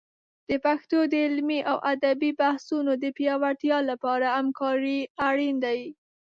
د 0.49 0.51
پښتو 0.65 0.97
د 1.11 1.13
علمي 1.25 1.59
او 1.71 1.77
ادبي 1.93 2.31
بحثونو 2.41 2.91
د 3.03 3.05
پیاوړتیا 3.17 3.77
لپاره 3.89 4.27
همکارۍ 4.37 4.99
اړین 5.27 5.55
دي. 5.65 5.81